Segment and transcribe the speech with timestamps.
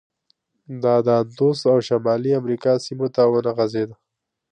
[0.83, 3.89] دا د اندوس او شمالي امریکا سیمو ته ونه غځېد.